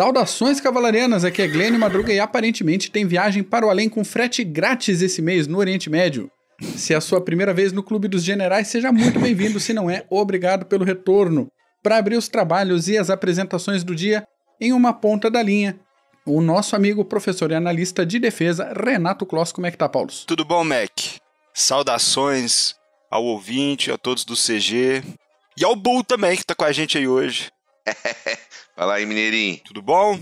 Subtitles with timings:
[0.00, 4.42] Saudações cavalarianas, aqui é Glenn Madruga e aparentemente tem viagem para o além com frete
[4.42, 6.30] grátis esse mês no Oriente Médio.
[6.58, 9.90] Se é a sua primeira vez no Clube dos Generais, seja muito bem-vindo, se não
[9.90, 11.52] é, obrigado pelo retorno.
[11.82, 14.26] Para abrir os trabalhos e as apresentações do dia,
[14.58, 15.78] em uma ponta da linha,
[16.24, 19.52] o nosso amigo professor e analista de defesa, Renato Kloss.
[19.52, 20.08] Como é que tá, Paulo?
[20.26, 20.98] Tudo bom, Mac?
[21.52, 22.74] Saudações
[23.10, 25.02] ao ouvinte, a todos do CG
[25.58, 27.50] e ao Bull também, que tá com a gente aí hoje.
[28.76, 29.60] Fala aí, Mineirinho.
[29.64, 30.18] Tudo bom?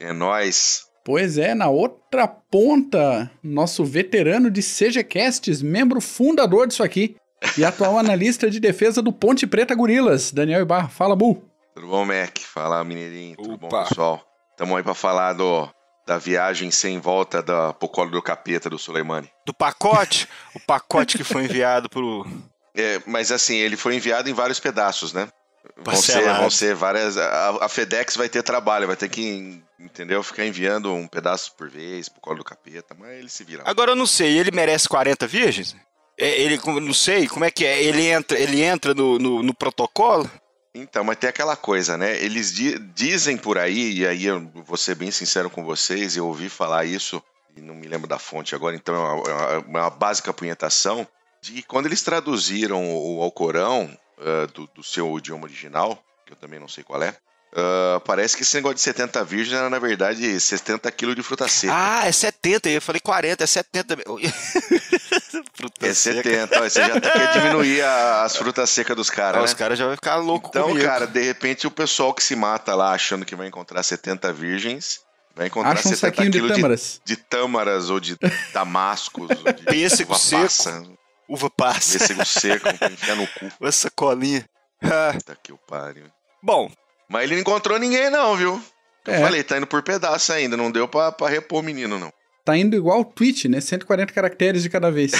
[0.00, 0.86] É nóis.
[1.04, 7.16] Pois é, na outra ponta, nosso veterano de CGCasts, membro fundador disso aqui
[7.58, 10.88] e atual analista de defesa do Ponte Preta Gorilas, Daniel Ibarra.
[10.88, 11.44] Fala, Bull.
[11.74, 12.38] Tudo bom, Mac?
[12.38, 13.36] Fala, Mineirinho.
[13.36, 13.68] Tudo Opa.
[13.68, 14.24] bom, pessoal?
[14.56, 15.68] Tamo aí pra falar do,
[16.06, 19.28] da viagem sem volta da Pocolo do Capeta do Soleimani.
[19.44, 22.26] Do pacote, o pacote que foi enviado pro.
[22.74, 25.28] É, mas assim, ele foi enviado em vários pedaços, né?
[25.76, 27.16] Vão ser, vão ser várias.
[27.16, 30.22] A, a FedEx vai ter trabalho, vai ter que, entendeu?
[30.22, 33.62] Ficar enviando um pedaço por vez pro colo do capeta, mas ele se vira.
[33.66, 35.74] Agora eu não sei, ele merece 40 virgens?
[36.16, 37.82] É, Ele, não sei, como é que é?
[37.82, 40.30] Ele entra, ele entra no, no, no protocolo?
[40.72, 42.16] Então, mas tem aquela coisa, né?
[42.22, 46.26] Eles di- dizem por aí, e aí eu vou ser bem sincero com vocês, eu
[46.26, 47.20] ouvi falar isso,
[47.56, 51.04] e não me lembro da fonte agora, então é uma, é uma- uma básica punhetação,
[51.42, 56.36] de que quando eles traduziram o Alcorão ah, do, do seu idioma original, que eu
[56.36, 57.14] também não sei qual é,
[57.56, 61.46] ah, parece que esse negócio de 70 virgens era, na verdade, 70 quilos de fruta
[61.48, 61.72] seca.
[61.74, 63.96] Ah, é 70, eu falei 40, é 70.
[65.56, 66.22] Fruta é seca.
[66.22, 69.44] 70, ó, você já quer diminuir a- as frutas secas dos Ah, caras, né?
[69.46, 70.84] Os caras já vão ficar loucos Então, comigo.
[70.84, 75.00] cara, de repente o pessoal que se mata lá achando que vai encontrar 70 virgens,
[75.34, 77.00] vai encontrar Acha um 70 saquinho de quilos tâmaras.
[77.04, 78.16] de tâmaras ou de
[78.52, 80.96] damascos, ou de Pêssego seco.
[81.34, 81.98] Uva passa.
[81.98, 83.48] pêssego seco enfiar no cu.
[83.66, 84.44] Essa colinha.
[84.82, 86.04] Ah, Puta que o pariu.
[86.42, 86.70] bom,
[87.08, 88.62] Mas ele não encontrou ninguém não, viu?
[89.06, 89.20] Eu É.
[89.20, 92.12] falei, tá indo por pedaço ainda, não deu pra, pra repor o menino, não.
[92.44, 93.60] Tá indo igual o tweet, né?
[93.60, 95.12] 140 caracteres de cada vez.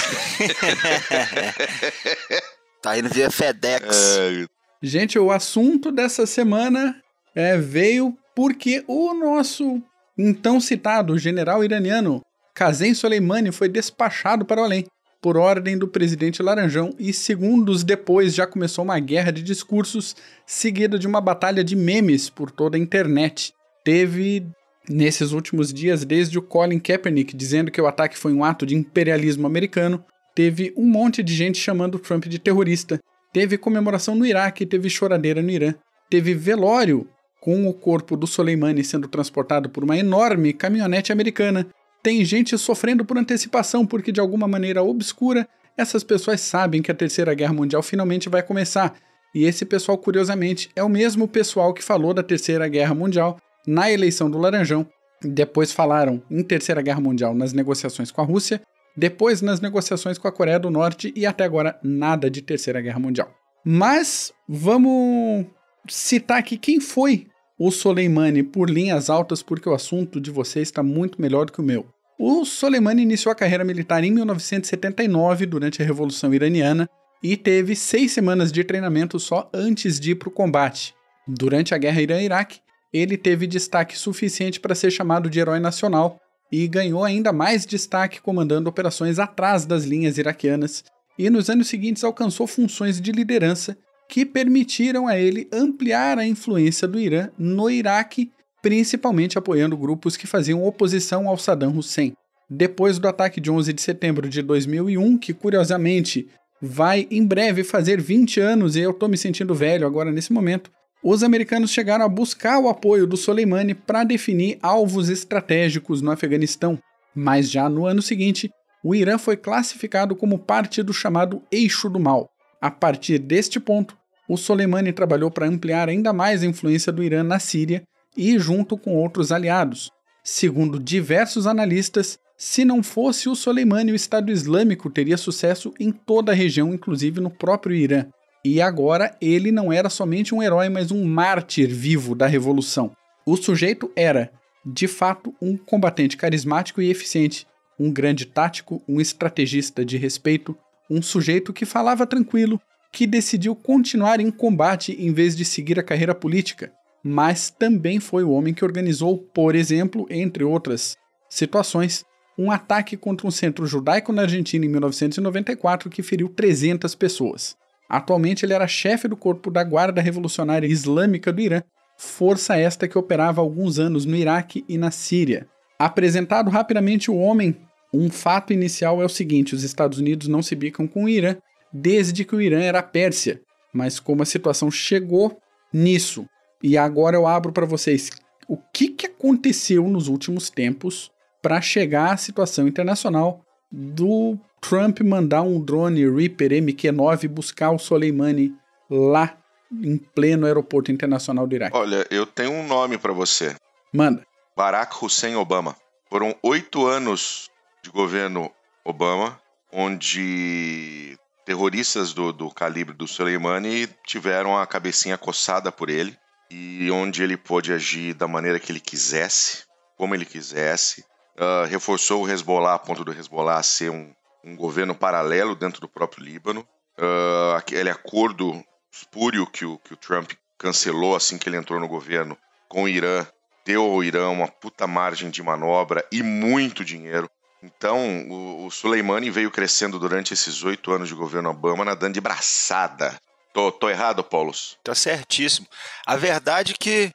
[2.81, 4.17] tá indo via FedEx.
[4.17, 4.45] É,
[4.81, 7.01] Gente, o assunto dessa semana
[7.33, 9.81] é, veio porque o nosso
[10.17, 12.21] então citado general iraniano
[12.53, 14.85] Qasem Soleimani foi despachado para o além
[15.25, 20.15] por ordem do presidente Laranjão e segundos depois já começou uma guerra de discursos
[20.45, 23.51] seguida de uma batalha de memes por toda a internet.
[23.83, 24.45] Teve
[24.87, 28.75] nesses últimos dias desde o Colin Kaepernick dizendo que o ataque foi um ato de
[28.75, 33.01] imperialismo americano, teve um monte de gente chamando Trump de terrorista.
[33.33, 35.73] Teve comemoração no Iraque, teve choradeira no Irã,
[36.07, 37.09] teve velório
[37.41, 41.65] com o corpo do Soleimani sendo transportado por uma enorme caminhonete americana.
[42.05, 46.93] Tem gente sofrendo por antecipação porque, de alguma maneira obscura, essas pessoas sabem que a
[46.93, 48.93] Terceira Guerra Mundial finalmente vai começar.
[49.33, 53.91] E esse pessoal, curiosamente, é o mesmo pessoal que falou da Terceira Guerra Mundial na
[53.91, 54.85] eleição do Laranjão.
[55.23, 58.61] Depois falaram em Terceira Guerra Mundial nas negociações com a Rússia
[58.95, 62.99] depois nas negociações com a Coreia do Norte e até agora nada de Terceira Guerra
[62.99, 63.33] Mundial.
[63.65, 65.47] Mas vamos
[65.89, 67.25] citar aqui quem foi
[67.57, 71.59] o Soleimani por linhas altas, porque o assunto de vocês está muito melhor do que
[71.59, 71.94] o meu.
[72.17, 76.89] O Soleimani iniciou a carreira militar em 1979, durante a Revolução Iraniana,
[77.21, 80.95] e teve seis semanas de treinamento só antes de ir para o combate.
[81.27, 82.59] Durante a Guerra Irã-Iraque,
[82.93, 88.21] ele teve destaque suficiente para ser chamado de herói nacional e ganhou ainda mais destaque
[88.21, 90.85] comandando operações atrás das linhas iraquianas,
[91.17, 93.77] e nos anos seguintes alcançou funções de liderança
[94.07, 98.31] que permitiram a ele ampliar a influência do Irã no Iraque,
[98.65, 102.13] principalmente apoiando grupos que faziam oposição ao Saddam Hussein.
[102.49, 106.27] Depois do ataque de 11 de setembro de 2001, que curiosamente
[106.59, 110.71] vai em breve fazer 20 anos e eu tô me sentindo velho agora nesse momento,
[111.03, 116.79] os americanos chegaram a buscar o apoio do Soleimani para definir alvos estratégicos no Afeganistão.
[117.13, 118.49] Mas já no ano seguinte,
[118.83, 122.31] o Irã foi classificado como parte do chamado Eixo do Mal.
[122.59, 123.95] A partir deste ponto,
[124.27, 127.83] o Soleimani trabalhou para ampliar ainda mais a influência do Irã na Síria
[128.15, 129.91] e junto com outros aliados.
[130.23, 136.31] Segundo diversos analistas, se não fosse o Soleimani, o Estado Islâmico teria sucesso em toda
[136.31, 138.05] a região, inclusive no próprio Irã.
[138.43, 142.91] E agora ele não era somente um herói, mas um mártir vivo da revolução.
[143.25, 144.31] O sujeito era,
[144.65, 147.47] de fato, um combatente carismático e eficiente,
[147.79, 150.55] um grande tático, um estrategista de respeito,
[150.89, 155.83] um sujeito que falava tranquilo, que decidiu continuar em combate em vez de seguir a
[155.83, 156.71] carreira política,
[157.07, 160.97] mas também foi o homem que organizou, por exemplo, entre outras
[161.29, 162.03] situações,
[162.35, 167.55] um ataque contra um centro judaico na Argentina em 1994 que feriu 300 pessoas.
[167.87, 171.61] Atualmente ele era chefe do corpo da Guarda Revolucionária Islâmica do Irã
[171.95, 175.47] força esta que operava há alguns anos no Iraque e na Síria.
[175.77, 177.55] Apresentado rapidamente o homem,
[177.93, 181.37] um fato inicial é o seguinte: os Estados Unidos não se bicam com o Irã
[181.71, 183.41] desde que o Irã era a Pérsia.
[183.71, 185.39] Mas como a situação chegou
[185.71, 186.25] nisso,
[186.65, 188.09] e agora eu abro para vocês
[188.47, 195.43] o que, que aconteceu nos últimos tempos para chegar à situação internacional do Trump mandar
[195.43, 198.51] um drone Reaper MQ-9 buscar o Soleimani
[198.89, 199.37] lá
[199.71, 201.77] em pleno aeroporto internacional do Iraque.
[201.77, 203.55] Olha, eu tenho um nome para você.
[203.93, 204.25] Manda.
[204.57, 205.75] Barack Hussein Obama.
[206.09, 207.47] Foram oito anos
[207.83, 208.49] de governo
[208.83, 209.39] Obama,
[209.71, 211.15] onde
[211.45, 216.17] terroristas do, do calibre do Soleimani tiveram a cabecinha coçada por ele
[216.55, 219.63] e onde ele pôde agir da maneira que ele quisesse,
[219.97, 221.03] como ele quisesse.
[221.37, 224.13] Uh, reforçou o Hezbollah a ponto do Hezbollah ser um,
[224.43, 226.65] um governo paralelo dentro do próprio Líbano.
[226.97, 231.87] Uh, aquele acordo espúrio que o, que o Trump cancelou assim que ele entrou no
[231.87, 232.37] governo
[232.69, 233.27] com o Irã
[233.65, 237.29] deu ao Irã uma puta margem de manobra e muito dinheiro.
[237.63, 242.21] Então, o, o Soleimani veio crescendo durante esses oito anos de governo Obama, nadando de
[242.21, 243.19] braçada.
[243.55, 244.51] Tô, tô errado, Paulo?
[244.83, 245.65] Tá certíssimo.
[246.05, 247.13] A verdade é que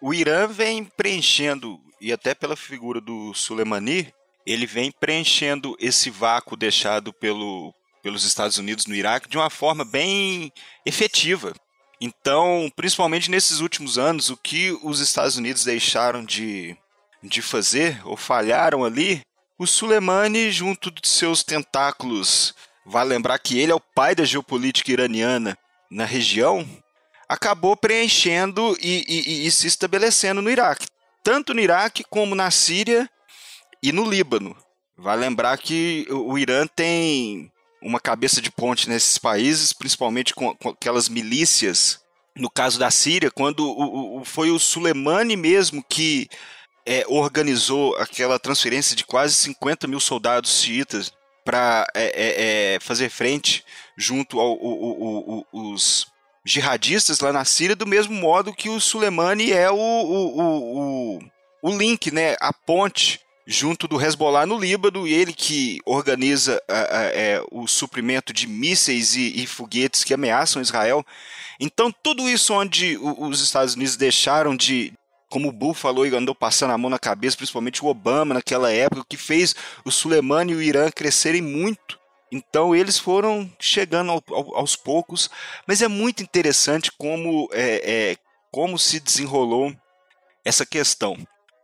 [0.00, 4.14] o Irã vem preenchendo, e até pela figura do Soleimani,
[4.46, 9.84] ele vem preenchendo esse vácuo deixado pelo, pelos Estados Unidos no Iraque de uma forma
[9.84, 10.52] bem
[10.86, 11.52] efetiva.
[12.00, 16.76] Então, principalmente nesses últimos anos, o que os Estados Unidos deixaram de,
[17.20, 19.22] de fazer ou falharam ali,
[19.58, 22.54] o Soleimani, junto de seus tentáculos,
[22.86, 25.58] vale lembrar que ele é o pai da geopolítica iraniana
[25.90, 26.66] na região,
[27.28, 30.86] acabou preenchendo e, e, e se estabelecendo no Iraque.
[31.22, 33.08] Tanto no Iraque como na Síria
[33.82, 34.56] e no Líbano.
[34.96, 37.50] Vale lembrar que o Irã tem
[37.82, 42.00] uma cabeça de ponte nesses países, principalmente com, com aquelas milícias.
[42.36, 46.28] No caso da Síria, quando o, o, foi o Soleimani mesmo que
[46.86, 51.12] é, organizou aquela transferência de quase 50 mil soldados xiitas
[51.44, 53.64] para é, é, é, fazer frente
[54.00, 56.06] junto aos
[56.44, 61.20] jihadistas lá na Síria, do mesmo modo que o Soleimani é o, o, o,
[61.62, 67.42] o link, né, a ponte junto do Hezbollah no Líbano, e ele que organiza é,
[67.50, 71.04] o suprimento de mísseis e, foguetes que ameaçam Israel.
[71.58, 74.92] Então, tudo isso onde os Estados Unidos deixaram de,
[75.28, 78.72] como o Bull falou e andou passando a mão na cabeça, principalmente o Obama naquela
[78.72, 79.54] época, que fez
[79.84, 81.99] o Soleimani e o Irã crescerem muito.
[82.30, 85.28] Então eles foram chegando ao, ao, aos poucos,
[85.66, 88.16] mas é muito interessante como, é, é,
[88.50, 89.74] como se desenrolou
[90.44, 91.16] essa questão.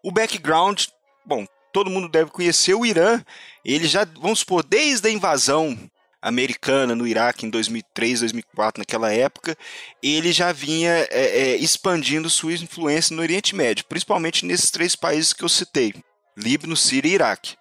[0.03, 0.87] O background,
[1.25, 3.23] bom, todo mundo deve conhecer o Irã.
[3.65, 5.79] Ele já, vamos supor, desde a invasão
[6.21, 9.57] americana no Iraque em 2003, 2004, naquela época,
[10.03, 15.33] ele já vinha é, é, expandindo sua influência no Oriente Médio, principalmente nesses três países
[15.33, 15.95] que eu citei:
[16.37, 17.57] Líbano, Síria e Iraque.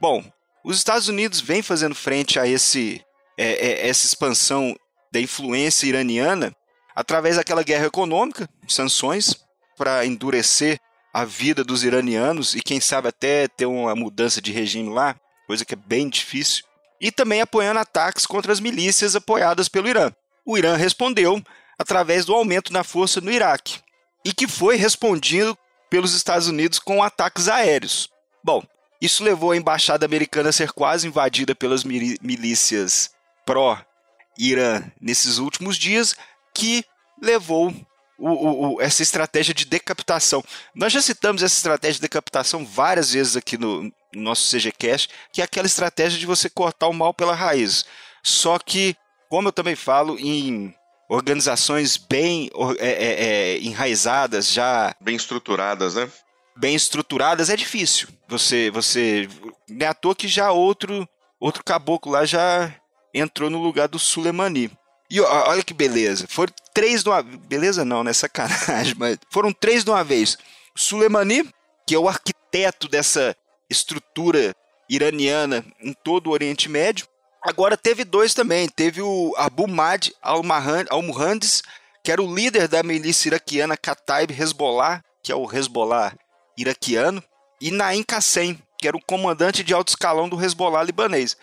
[0.00, 0.24] Bom,
[0.68, 3.02] os Estados Unidos vêm fazendo frente a esse,
[3.38, 4.76] é, é essa expansão
[5.10, 6.54] da influência iraniana
[6.94, 9.34] através daquela guerra econômica, sanções,
[9.78, 10.78] para endurecer
[11.10, 15.64] a vida dos iranianos e quem sabe até ter uma mudança de regime lá, coisa
[15.64, 16.64] que é bem difícil,
[17.00, 20.12] e também apoiando ataques contra as milícias apoiadas pelo Irã.
[20.44, 21.42] O Irã respondeu
[21.78, 23.80] através do aumento na força no Iraque,
[24.22, 25.56] e que foi respondido
[25.88, 28.10] pelos Estados Unidos com ataques aéreos.
[28.44, 28.62] Bom,
[29.00, 33.10] isso levou a embaixada americana a ser quase invadida pelas milícias
[33.46, 36.16] pró-Irã nesses últimos dias,
[36.54, 36.84] que
[37.20, 37.72] levou
[38.18, 40.42] o, o, essa estratégia de decapitação.
[40.74, 45.40] Nós já citamos essa estratégia de decapitação várias vezes aqui no, no nosso CGCast, que
[45.40, 47.84] é aquela estratégia de você cortar o mal pela raiz.
[48.22, 48.96] Só que,
[49.28, 50.74] como eu também falo, em
[51.08, 54.94] organizações bem é, é, é, enraizadas, já.
[55.00, 56.10] Bem estruturadas, né?
[56.58, 58.08] Bem estruturadas, é difícil.
[58.26, 58.68] Você.
[58.70, 59.28] você
[59.68, 62.74] Não é à toa que já outro, outro caboclo lá já
[63.14, 64.68] entrou no lugar do Sulemani.
[65.08, 66.26] E olha que beleza.
[66.28, 68.12] Foram três de uma Beleza não, né?
[68.12, 70.36] Sacanagem, mas foram três de uma vez.
[70.76, 71.48] Suleimani,
[71.86, 73.36] que é o arquiteto dessa
[73.70, 74.52] estrutura
[74.90, 77.06] iraniana em todo o Oriente Médio.
[77.40, 78.68] Agora teve dois também.
[78.68, 81.62] Teve o Abu Mad al-Muhandis,
[82.02, 86.12] que era o líder da milícia iraquiana Kataib Hezbollah, que é o Hezbollah
[86.60, 87.22] iraquiano,
[87.60, 91.36] e Naim Qassem, que era o comandante de alto escalão do Hezbollah libanês.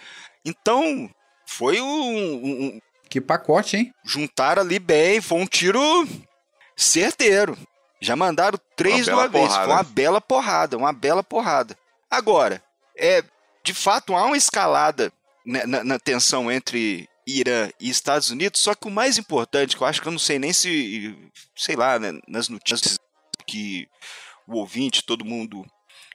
[0.45, 1.09] Então,
[1.45, 2.79] foi um, um,
[3.09, 3.93] que pacote, hein?
[4.03, 5.79] Juntaram ali bem, foi um tiro
[6.75, 7.57] certeiro.
[8.01, 9.53] Já mandaram três de uma vez.
[9.55, 11.77] Foi uma bela porrada, uma bela porrada.
[12.09, 12.61] Agora,
[12.97, 13.23] é,
[13.63, 15.11] de fato há uma escalada
[15.45, 19.81] na, na, na, tensão entre Irã e Estados Unidos, só que o mais importante, que
[19.81, 21.17] eu acho que eu não sei nem se,
[21.55, 22.97] sei lá, né, nas notícias
[23.47, 23.87] que
[24.47, 25.65] o ouvinte, todo mundo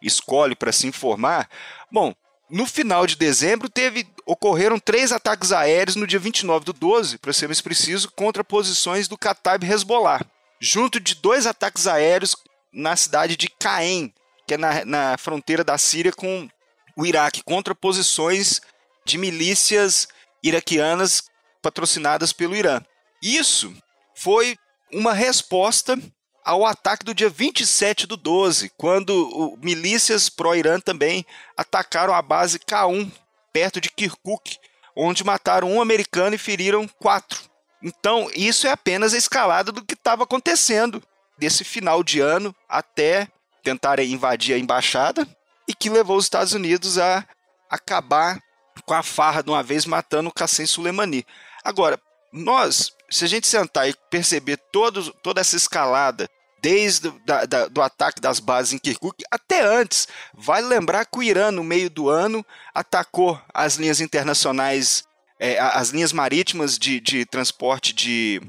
[0.03, 1.49] escolhe para se informar.
[1.91, 2.15] Bom,
[2.49, 7.33] no final de dezembro teve ocorreram três ataques aéreos no dia 29 do 12, para
[7.33, 10.21] ser mais preciso, contra posições do Kataib Hezbollah,
[10.59, 12.37] junto de dois ataques aéreos
[12.73, 14.13] na cidade de Caen,
[14.47, 16.49] que é na, na fronteira da Síria com
[16.97, 18.61] o Iraque, contra posições
[19.05, 20.09] de milícias
[20.43, 21.25] iraquianas
[21.63, 22.81] patrocinadas pelo Irã.
[23.23, 23.75] Isso
[24.15, 24.57] foi
[24.93, 25.99] uma resposta
[26.45, 31.25] ao ataque do dia 27 do 12, quando milícias pró-Irã também
[31.57, 33.11] atacaram a base K1,
[33.53, 34.59] perto de Kirkuk,
[34.97, 37.41] onde mataram um americano e feriram quatro.
[37.83, 41.03] Então, isso é apenas a escalada do que estava acontecendo
[41.39, 43.29] desse final de ano até
[43.63, 45.27] tentar invadir a embaixada
[45.67, 47.25] e que levou os Estados Unidos a
[47.71, 48.39] acabar
[48.85, 51.25] com a farra de uma vez matando o Qassem Soleimani.
[51.65, 52.01] Agora,
[52.33, 56.29] nós, se a gente sentar e perceber todo, toda essa escalada,
[56.63, 61.23] desde da, da, do ataque das bases em Kirkuk até antes, vale lembrar que o
[61.23, 65.05] Irã, no meio do ano, atacou as linhas internacionais,
[65.39, 68.41] é, as linhas marítimas de, de transporte de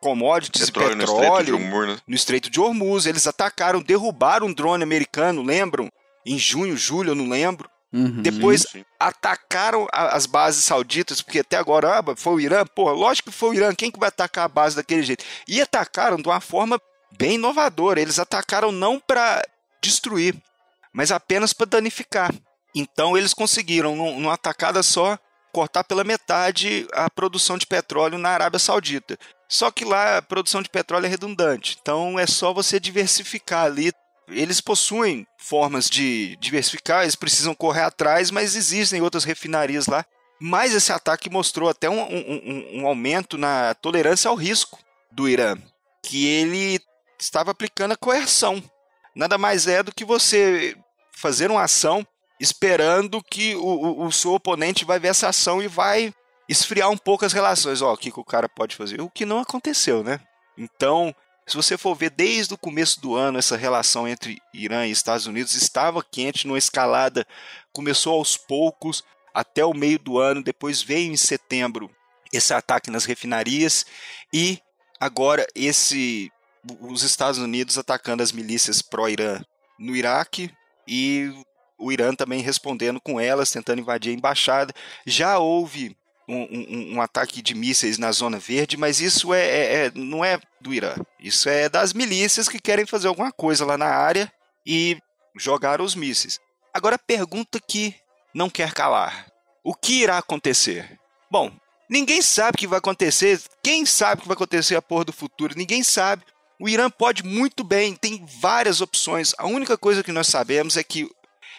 [0.00, 1.98] commodities petróleo, e petróleo no Estreito, Hormuz, né?
[2.06, 3.06] no Estreito de Hormuz.
[3.06, 5.90] Eles atacaram, derrubaram um drone americano, lembram?
[6.26, 7.70] Em junho, julho, eu não lembro.
[7.94, 8.84] Uhum, Depois sim.
[8.98, 12.66] atacaram as bases sauditas, porque até agora ah, foi o Irã.
[12.66, 13.72] Porra, lógico que foi o Irã.
[13.72, 15.24] Quem que vai atacar a base daquele jeito?
[15.46, 16.80] E atacaram de uma forma
[17.16, 18.00] bem inovadora.
[18.00, 19.40] Eles atacaram não para
[19.80, 20.34] destruir,
[20.92, 22.34] mas apenas para danificar.
[22.74, 25.16] Então eles conseguiram, numa atacada só,
[25.52, 29.16] cortar pela metade a produção de petróleo na Arábia Saudita.
[29.48, 33.92] Só que lá a produção de petróleo é redundante, então é só você diversificar ali
[34.28, 40.04] eles possuem formas de diversificar, eles precisam correr atrás, mas existem outras refinarias lá.
[40.40, 44.78] Mas esse ataque mostrou até um, um, um aumento na tolerância ao risco
[45.10, 45.56] do Irã,
[46.02, 46.80] que ele
[47.18, 48.62] estava aplicando a coerção.
[49.14, 50.76] Nada mais é do que você
[51.12, 52.06] fazer uma ação
[52.40, 56.12] esperando que o, o, o seu oponente vai ver essa ação e vai
[56.48, 57.80] esfriar um pouco as relações.
[57.80, 59.00] Ó, o que, que o cara pode fazer?
[59.00, 60.20] O que não aconteceu, né?
[60.58, 61.14] Então,
[61.46, 65.26] se você for ver desde o começo do ano, essa relação entre Irã e Estados
[65.26, 67.26] Unidos estava quente, numa escalada,
[67.72, 71.90] começou aos poucos até o meio do ano, depois veio em setembro
[72.32, 73.84] esse ataque nas refinarias
[74.32, 74.58] e
[74.98, 76.32] agora esse
[76.80, 79.40] os Estados Unidos atacando as milícias pró-Irã
[79.78, 80.50] no Iraque
[80.88, 81.30] e
[81.78, 84.72] o Irã também respondendo com elas, tentando invadir a embaixada.
[85.04, 85.94] Já houve
[86.28, 90.40] um, um, ataque de mísseis na Zona Verde, mas isso é, é, é, não é
[90.60, 90.94] do Irã.
[91.20, 94.32] Isso é das milícias que querem fazer alguma coisa lá na área
[94.66, 94.98] e
[95.36, 96.38] jogar os mísseis.
[96.72, 97.94] Agora pergunta que
[98.34, 99.26] não quer calar:
[99.62, 100.98] o que irá acontecer?
[101.30, 101.50] Bom,
[101.88, 103.40] ninguém sabe o que vai acontecer.
[103.62, 105.54] Quem sabe o que vai acontecer a porra do futuro?
[105.56, 106.24] Ninguém sabe.
[106.60, 109.34] O Irã pode muito bem, tem várias opções.
[109.36, 111.10] A única coisa que nós sabemos é que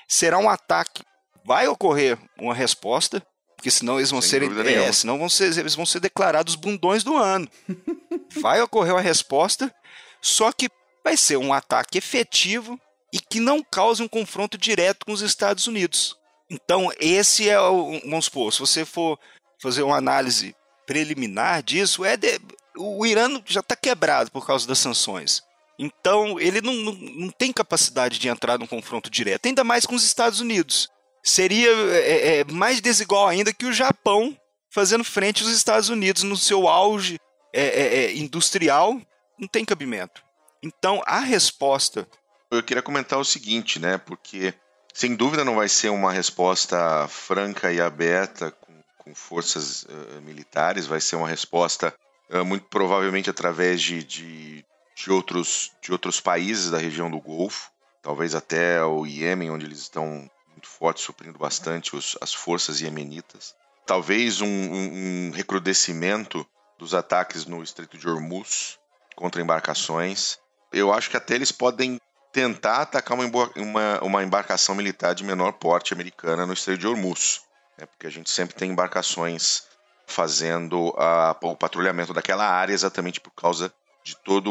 [0.07, 1.03] será um ataque,
[1.43, 3.25] vai ocorrer uma resposta,
[3.65, 7.17] porque senão eles vão ser, é, senão vão ser, eles vão ser declarados bundões do
[7.17, 7.49] ano.
[8.39, 9.73] Vai ocorrer uma resposta,
[10.21, 10.69] só que
[11.03, 12.79] vai ser um ataque efetivo
[13.11, 16.15] e que não cause um confronto direto com os Estados Unidos.
[16.47, 19.17] Então, esse é o, vamos supor, se você for
[19.59, 20.55] fazer uma análise
[20.85, 22.39] preliminar disso, é de,
[22.77, 25.41] o Irã já está quebrado por causa das sanções.
[25.79, 29.95] Então, ele não, não, não, tem capacidade de entrar num confronto direto, ainda mais com
[29.95, 30.89] os Estados Unidos
[31.25, 34.37] seria é, é, mais desigual ainda que o Japão
[34.69, 37.19] fazendo frente aos Estados Unidos no seu auge
[37.53, 39.01] é, é, é, industrial,
[39.39, 40.21] não tem cabimento.
[40.61, 42.07] Então, a resposta.
[42.51, 43.97] Eu queria comentar o seguinte, né?
[43.97, 44.53] Porque
[44.93, 50.85] sem dúvida não vai ser uma resposta franca e aberta com, com forças uh, militares,
[50.85, 51.93] vai ser uma resposta
[52.29, 54.65] uh, muito provavelmente através de, de,
[54.95, 57.69] de, outros, de outros países da região do Golfo,
[58.01, 60.29] talvez até o Iêmen, onde eles estão
[60.65, 63.55] muito forte, suprindo bastante os, as forças iemenitas.
[63.85, 66.45] Talvez um, um, recrudescimento
[66.79, 68.79] dos ataques no Estreito de Hormuz
[69.15, 70.39] contra embarcações.
[70.73, 72.01] Eu acho que até eles podem
[72.33, 77.41] tentar atacar uma, uma, uma embarcação militar de menor porte americana no Estreito de Hormuz,
[77.77, 77.85] né?
[77.85, 79.63] porque a gente sempre tem embarcações
[80.07, 84.49] fazendo a, o patrulhamento daquela área exatamente por causa de toda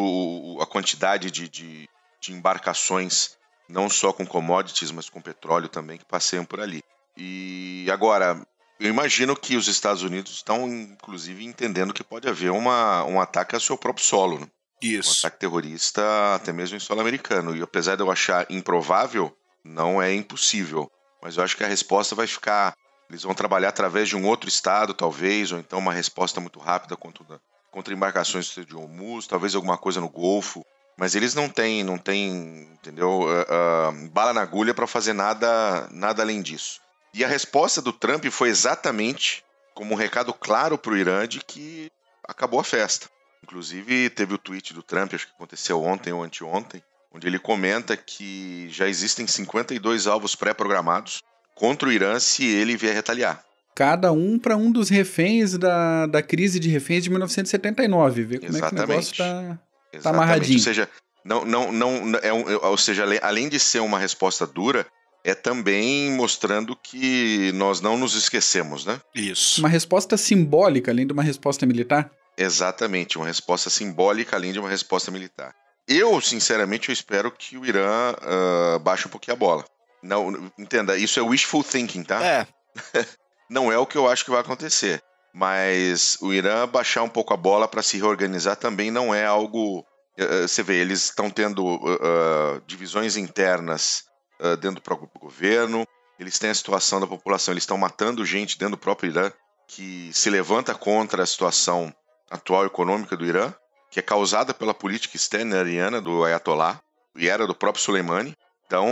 [0.60, 1.88] a quantidade de, de,
[2.20, 3.36] de embarcações
[3.68, 6.82] não só com commodities, mas com petróleo também que passeiam por ali.
[7.16, 8.40] E agora,
[8.78, 13.54] eu imagino que os Estados Unidos estão, inclusive, entendendo que pode haver uma, um ataque
[13.54, 14.40] ao seu próprio solo.
[14.40, 14.46] Né?
[14.82, 15.10] Isso.
[15.10, 16.02] Um ataque terrorista
[16.34, 17.56] até mesmo em solo americano.
[17.56, 20.90] E apesar de eu achar improvável, não é impossível.
[21.22, 22.74] Mas eu acho que a resposta vai ficar.
[23.08, 26.96] Eles vão trabalhar através de um outro estado, talvez, ou então uma resposta muito rápida
[26.96, 27.40] contra,
[27.70, 30.64] contra embarcações de Hormuz, talvez alguma coisa no Golfo
[30.96, 35.88] mas eles não têm, não têm, entendeu, uh, uh, bala na agulha para fazer nada,
[35.90, 36.80] nada além disso.
[37.12, 41.40] E a resposta do Trump foi exatamente como um recado claro para o Irã de
[41.40, 41.90] que
[42.26, 43.08] acabou a festa.
[43.42, 46.82] Inclusive teve o tweet do Trump, acho que aconteceu ontem ou anteontem,
[47.12, 51.22] onde ele comenta que já existem 52 alvos pré-programados
[51.54, 53.44] contra o Irã se ele vier retaliar.
[53.74, 58.22] Cada um para um dos reféns da, da crise de reféns de 1979.
[58.22, 58.74] Ver como Exatamente.
[58.74, 59.58] é que o negócio está
[60.00, 60.58] Tá amarradinho.
[60.58, 60.88] Ou seja,
[61.24, 64.86] não, não, não, é um, ou seja, além de ser uma resposta dura,
[65.24, 69.00] é também mostrando que nós não nos esquecemos, né?
[69.14, 69.60] Isso.
[69.60, 72.10] Uma resposta simbólica, além de uma resposta militar?
[72.36, 75.54] Exatamente, uma resposta simbólica, além de uma resposta militar.
[75.88, 79.64] Eu, sinceramente, eu espero que o Irã uh, baixe um pouquinho a bola.
[80.02, 82.22] Não, entenda, isso é wishful thinking, tá?
[82.22, 82.46] É.
[83.48, 85.02] não é o que eu acho que vai acontecer.
[85.34, 89.80] Mas o Irã baixar um pouco a bola para se reorganizar também não é algo.
[90.16, 94.04] Uh, você vê, eles estão tendo uh, divisões internas
[94.40, 95.84] uh, dentro do próprio governo,
[96.20, 99.32] eles têm a situação da população, eles estão matando gente dentro do próprio Irã
[99.66, 101.92] que se levanta contra a situação
[102.30, 103.52] atual econômica do Irã,
[103.90, 106.80] que é causada pela política externa iraniana do Ayatollah
[107.16, 108.36] e era do próprio Soleimani.
[108.66, 108.88] Então,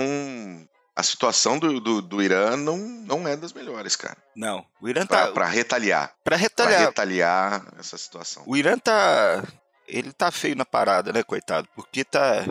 [0.94, 4.16] a situação do, do, do, Irã não, não é das melhores, cara.
[4.36, 4.64] Não.
[4.80, 5.32] O Irã tá.
[5.32, 6.14] Pra, retaliar.
[6.22, 6.78] Pra retaliar.
[6.78, 8.42] Pra retaliar essa situação.
[8.46, 9.42] O Irã tá.
[9.88, 11.68] Ele tá feio na parada, né, coitado?
[11.74, 12.44] Porque tá.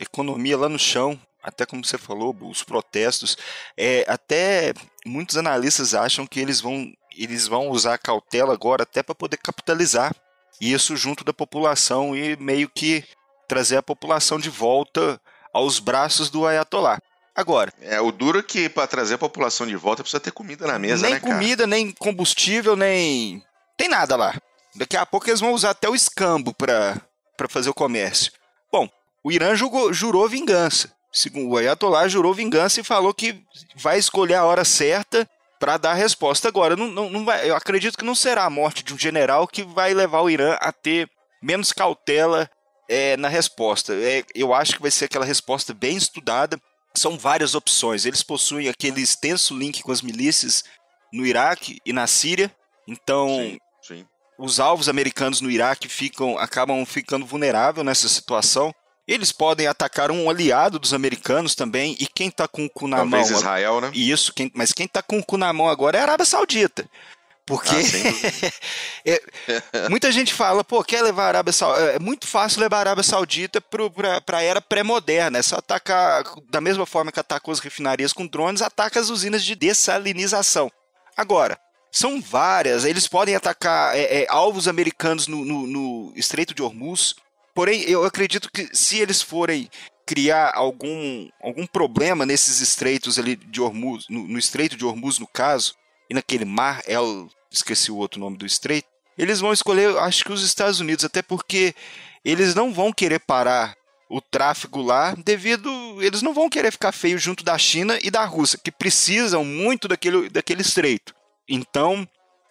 [0.00, 3.36] Economia lá no chão, até como você falou, os protestos.
[3.76, 4.74] É, até
[5.06, 9.36] muitos analistas acham que eles vão, eles vão usar a cautela agora até para poder
[9.36, 10.12] capitalizar
[10.60, 13.04] isso junto da população e meio que
[13.48, 15.20] trazer a população de volta
[15.52, 16.98] aos braços do Ayatollah.
[17.34, 17.72] Agora.
[17.80, 20.78] É, o duro é que para trazer a população de volta precisa ter comida na
[20.78, 21.32] mesa, nem né, cara?
[21.32, 23.42] Nem comida, nem combustível, nem.
[23.76, 24.34] Tem nada lá.
[24.74, 27.00] Daqui a pouco eles vão usar até o escambo para
[27.48, 28.32] fazer o comércio.
[28.70, 28.88] Bom,
[29.24, 30.92] o Irã jurou, jurou vingança.
[31.12, 33.42] Segundo o Ayatollah, jurou vingança e falou que
[33.76, 35.28] vai escolher a hora certa
[35.60, 36.48] para dar a resposta.
[36.48, 39.46] Agora, não, não, não vai, eu acredito que não será a morte de um general
[39.46, 41.08] que vai levar o Irã a ter
[41.42, 42.50] menos cautela
[42.88, 43.92] é, na resposta.
[43.94, 46.58] É, eu acho que vai ser aquela resposta bem estudada
[46.94, 48.04] são várias opções.
[48.04, 50.64] Eles possuem aquele extenso link com as milícias
[51.12, 52.54] no Iraque e na Síria.
[52.88, 54.06] Então, sim, sim.
[54.38, 58.74] os alvos americanos no Iraque ficam, acabam ficando vulneráveis nessa situação.
[59.06, 61.96] Eles podem atacar um aliado dos americanos também.
[61.98, 63.38] E quem está com o cu na Talvez mão.
[63.38, 63.90] Israel, né?
[63.94, 66.88] Isso, quem, mas quem está com o cu na mão agora é a Arábia Saudita.
[67.44, 68.52] Porque ah,
[69.04, 71.90] é, muita gente fala, pô, quer levar a Arábia Saudita.
[71.90, 75.38] É muito fácil levar a Arábia Saudita para a era pré-moderna.
[75.38, 79.44] É só atacar, da mesma forma que atacou as refinarias com drones, ataca as usinas
[79.44, 80.70] de dessalinização.
[81.16, 81.58] Agora,
[81.90, 87.14] são várias, eles podem atacar é, é, alvos americanos no, no, no Estreito de Hormuz.
[87.54, 89.68] Porém, eu acredito que se eles forem
[90.06, 95.26] criar algum, algum problema nesses estreitos ali de Hormuz, no, no Estreito de Hormuz, no
[95.26, 95.74] caso,
[96.12, 100.32] e naquele mar, El, esqueci o outro nome do estreito, eles vão escolher, acho que
[100.32, 101.74] os Estados Unidos, até porque
[102.22, 103.74] eles não vão querer parar
[104.10, 105.70] o tráfego lá devido.
[106.02, 109.88] Eles não vão querer ficar feio junto da China e da Rússia, que precisam muito
[109.88, 111.14] daquele, daquele estreito.
[111.48, 112.06] Então,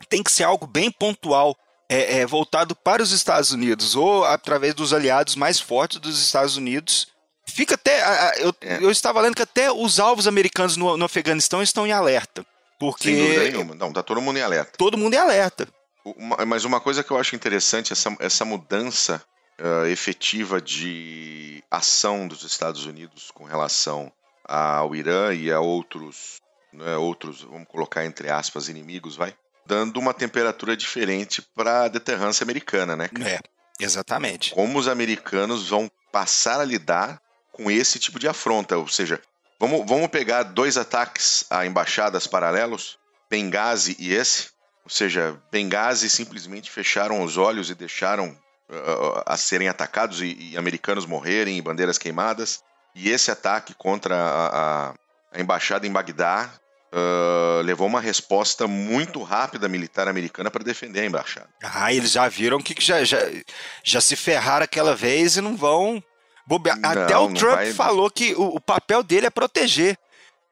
[0.09, 1.55] tem que ser algo bem pontual,
[1.87, 6.57] é, é, voltado para os Estados Unidos, ou através dos aliados mais fortes dos Estados
[6.57, 7.09] Unidos.
[7.47, 8.41] Fica até.
[8.43, 8.83] Eu, é.
[8.83, 12.43] eu estava lendo que até os alvos americanos no, no Afeganistão estão em alerta.
[12.81, 13.03] Porque.
[13.03, 13.75] Sem dúvida nenhuma.
[13.75, 14.71] Não, tá todo mundo em alerta.
[14.75, 15.67] Todo mundo em alerta.
[16.03, 19.23] Uma, mas uma coisa que eu acho interessante, essa, essa mudança
[19.59, 24.11] uh, efetiva de ação dos Estados Unidos com relação
[24.43, 26.41] ao Irã e a outros,
[26.73, 32.43] né, outros, vamos colocar entre aspas, inimigos, vai, dando uma temperatura diferente para a deterrância
[32.43, 33.11] americana, né?
[33.23, 33.39] É,
[33.79, 34.55] exatamente.
[34.55, 39.21] Como os americanos vão passar a lidar com esse tipo de afronta, ou seja,
[39.61, 42.97] Vamos, vamos pegar dois ataques a embaixadas paralelos,
[43.29, 44.49] Benghazi e esse.
[44.83, 50.57] Ou seja, Benghazi simplesmente fecharam os olhos e deixaram uh, a serem atacados e, e,
[50.57, 52.63] americanos morrerem e bandeiras queimadas.
[52.95, 54.93] E esse ataque contra a,
[55.31, 56.51] a, embaixada em Bagdá
[56.91, 61.49] uh, levou uma resposta muito rápida militar americana para defender a embaixada.
[61.63, 63.19] Ah, eles já viram que já, já,
[63.83, 66.03] já se ferraram aquela vez e não vão
[66.45, 66.69] Bobe...
[66.75, 67.73] Não, Até o Trump vai...
[67.73, 69.97] falou que o, o, papel dele é proteger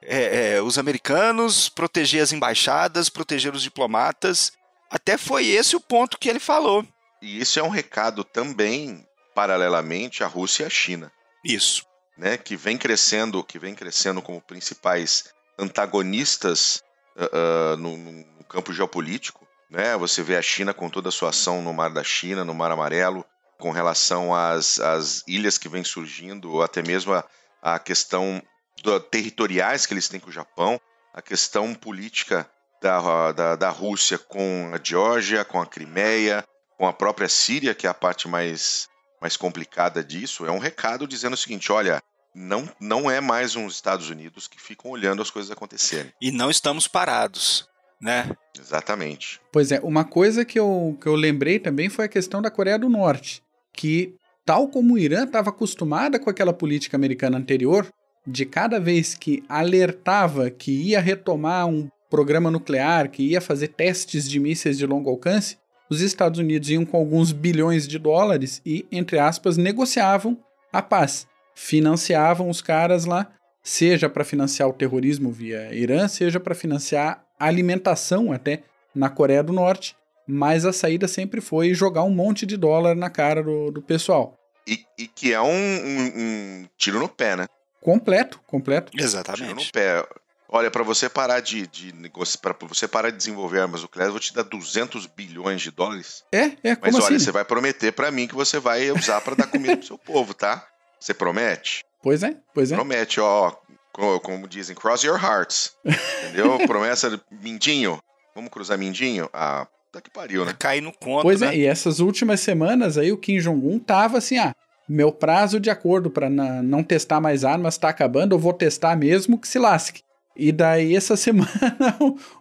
[0.01, 4.51] é, é, os americanos, proteger as embaixadas, proteger os diplomatas.
[4.89, 6.85] Até foi esse o ponto que ele falou.
[7.21, 11.11] E isso é um recado também, paralelamente, à Rússia e à China.
[11.43, 11.85] Isso.
[12.17, 16.81] Né, que vem crescendo, que vem crescendo como principais antagonistas
[17.15, 19.47] uh, uh, no, no, campo geopolítico.
[19.69, 19.95] Né?
[19.95, 22.71] Você vê a China com toda a sua ação no Mar da China, no Mar
[22.71, 23.25] Amarelo,
[23.59, 27.23] com relação às, às ilhas que vêm surgindo, ou até mesmo a,
[27.61, 28.41] a questão
[28.81, 30.79] do, territoriais que eles têm com o Japão,
[31.13, 32.49] a questão política
[32.81, 36.43] da, da, da Rússia com a Geórgia, com a Crimeia,
[36.77, 38.87] com a própria Síria, que é a parte mais,
[39.21, 42.01] mais complicada disso, é um recado dizendo o seguinte: olha,
[42.33, 46.13] não, não é mais uns Estados Unidos que ficam olhando as coisas acontecerem.
[46.21, 47.67] E não estamos parados,
[48.01, 48.31] né?
[48.57, 49.41] Exatamente.
[49.51, 52.79] Pois é, uma coisa que eu, que eu lembrei também foi a questão da Coreia
[52.79, 57.87] do Norte, que, tal como o Irã estava acostumada com aquela política americana anterior,
[58.25, 64.29] de cada vez que alertava que ia retomar um programa nuclear, que ia fazer testes
[64.29, 65.57] de mísseis de longo alcance,
[65.89, 70.37] os Estados Unidos iam com alguns bilhões de dólares e, entre aspas, negociavam
[70.71, 71.27] a paz.
[71.55, 73.31] Financiavam os caras lá,
[73.63, 79.53] seja para financiar o terrorismo via Irã, seja para financiar alimentação até na Coreia do
[79.53, 79.95] Norte,
[80.29, 84.35] mas a saída sempre foi jogar um monte de dólar na cara do, do pessoal.
[84.67, 87.47] E, e que é um, um, um, tiro no pé, né?
[87.81, 88.91] Completo, completo.
[88.95, 89.43] Exatamente.
[89.43, 90.07] Tiro no pé.
[90.47, 94.13] Olha, para você parar de, de negociar, para você parar de desenvolver armas nucleares, eu
[94.13, 96.23] vou te dar 200 bilhões de dólares.
[96.31, 97.25] É, é, como Mas olha, assim?
[97.25, 100.33] você vai prometer para mim que você vai usar para dar comida pro seu povo,
[100.33, 100.67] tá?
[100.99, 101.83] Você promete?
[102.01, 102.75] Pois é, pois é.
[102.75, 103.55] Promete, ó,
[103.91, 105.75] como, como dizem, cross your hearts.
[105.85, 106.57] Entendeu?
[106.67, 107.99] Promessa de mindinho.
[108.35, 109.29] Vamos cruzar mindinho?
[109.33, 110.53] Ah, tá que pariu, né?
[110.57, 111.53] Cair no conto, Pois né?
[111.53, 114.53] é, e essas últimas semanas aí o Kim Jong-un tava assim, ah,
[114.87, 119.37] meu prazo de acordo para não testar mais armas tá acabando, eu vou testar mesmo
[119.37, 120.01] que se lasque.
[120.35, 121.97] E daí essa semana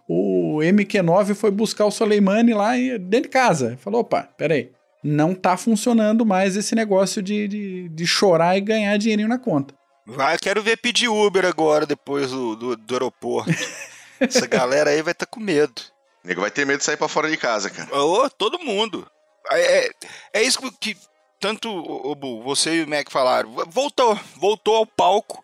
[0.07, 3.77] o MQ-9 foi buscar o Soleimani lá dentro de casa.
[3.81, 4.71] Falou, opa, peraí,
[5.03, 9.73] não tá funcionando mais esse negócio de, de, de chorar e ganhar dinheirinho na conta.
[10.05, 13.51] Vai, eu quero ver pedir Uber agora, depois do, do, do aeroporto.
[14.19, 15.81] Essa galera aí vai estar com medo.
[16.23, 17.95] O nego vai ter medo de sair para fora de casa, cara.
[17.95, 19.09] Ô, todo mundo.
[19.51, 19.89] É, é,
[20.33, 20.95] é isso que
[21.39, 23.51] tanto o, o, você e o Mac falaram.
[23.67, 25.43] Voltou, voltou ao palco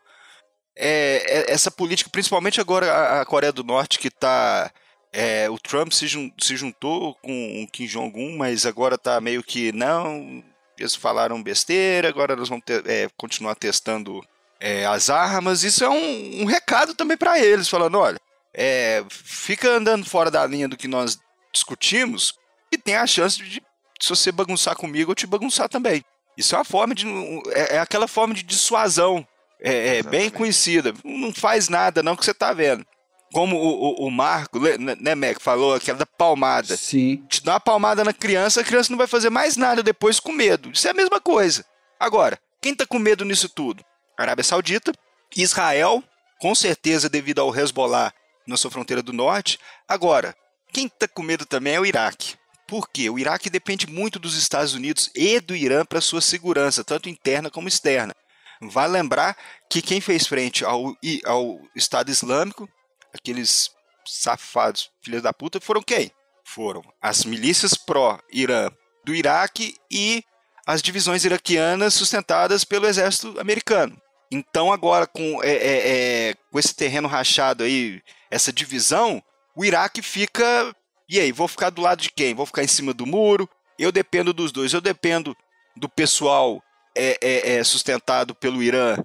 [0.75, 4.69] é, é, essa política, principalmente agora a, a Coreia do Norte, que está
[5.13, 9.41] é, o Trump se, jun, se, juntou com o Kim Jong-un, mas agora está meio
[9.41, 10.43] que não.
[10.77, 14.21] Eles falaram besteira, agora nós vamos ter, é, continuar testando
[14.59, 15.63] é, as armas.
[15.63, 18.19] Isso é um, um recado também para eles, falando: olha,
[18.55, 21.19] é, fica andando fora da linha do que nós
[21.53, 22.33] discutimos
[22.71, 23.61] e tem a chance de,
[24.01, 26.03] se você bagunçar comigo, eu te bagunçar também.
[26.37, 27.05] Isso é uma forma de.
[27.53, 29.25] É, é aquela forma de dissuasão
[29.59, 30.93] é, é bem conhecida.
[31.03, 32.85] Não faz nada, não, que você tá vendo.
[33.33, 36.77] Como o, o, o Marco, né, né, Mac, falou aquela da palmada.
[36.77, 37.23] Sim.
[37.27, 40.31] Te dá uma palmada na criança, a criança não vai fazer mais nada depois com
[40.31, 40.71] medo.
[40.71, 41.65] Isso é a mesma coisa.
[41.99, 43.83] Agora, quem tá com medo nisso tudo?
[44.17, 44.93] Arábia Saudita,
[45.35, 46.03] Israel,
[46.39, 48.13] com certeza devido ao Hezbollah
[48.47, 49.59] na sua fronteira do norte.
[49.87, 50.35] Agora,
[50.71, 52.35] quem tá com medo também é o Iraque.
[52.67, 53.09] Por quê?
[53.09, 57.49] O Iraque depende muito dos Estados Unidos e do Irã para sua segurança, tanto interna
[57.49, 58.15] como externa.
[58.61, 59.37] Vai lembrar
[59.69, 62.67] que quem fez frente ao, ao Estado Islâmico,
[63.13, 63.69] aqueles
[64.05, 66.11] safados filhos da puta, foram quem?
[66.43, 68.69] Foram as milícias pró-Irã
[69.03, 70.23] do Iraque e
[70.65, 74.01] as divisões iraquianas sustentadas pelo exército americano.
[74.31, 78.01] Então, agora, com, é, é, é, com esse terreno rachado aí,
[78.35, 79.23] essa divisão,
[79.55, 80.75] o Iraque fica.
[81.07, 82.33] E aí, vou ficar do lado de quem?
[82.33, 83.49] Vou ficar em cima do muro?
[83.79, 84.73] Eu dependo dos dois.
[84.73, 85.35] Eu dependo
[85.75, 86.61] do pessoal
[86.95, 88.97] é, é, é sustentado pelo Irã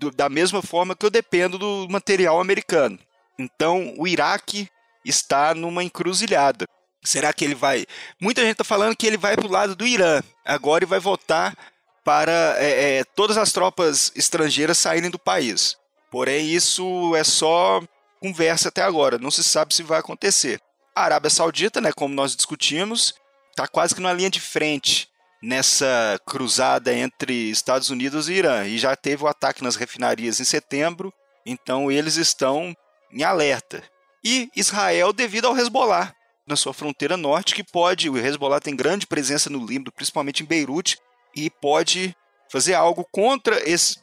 [0.00, 2.98] do, da mesma forma que eu dependo do material americano.
[3.38, 4.68] Então, o Iraque
[5.04, 6.66] está numa encruzilhada.
[7.04, 7.86] Será que ele vai.
[8.20, 10.98] Muita gente está falando que ele vai para o lado do Irã agora e vai
[10.98, 11.56] votar
[12.04, 15.76] para é, é, todas as tropas estrangeiras saírem do país.
[16.10, 17.82] Porém, isso é só
[18.18, 20.60] conversa até agora, não se sabe se vai acontecer.
[20.94, 23.14] A Arábia Saudita, né, como nós discutimos,
[23.50, 25.08] está quase que numa linha de frente
[25.42, 28.66] nessa cruzada entre Estados Unidos e Irã.
[28.66, 31.12] E já teve o ataque nas refinarias em setembro,
[31.46, 32.74] então eles estão
[33.12, 33.82] em alerta.
[34.24, 36.12] E Israel, devido ao Hezbollah,
[36.46, 38.08] na sua fronteira norte, que pode.
[38.10, 40.98] O Hezbollah tem grande presença no Líbano, principalmente em Beirute,
[41.36, 42.14] e pode
[42.50, 43.98] fazer algo contra esse,